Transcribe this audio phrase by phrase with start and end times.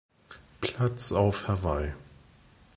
[0.61, 1.91] Platz auf Hawaii.